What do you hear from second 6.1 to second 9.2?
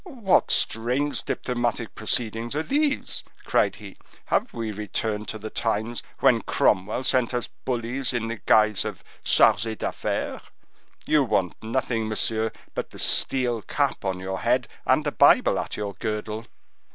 when Cromwell sent us bullies in the guise of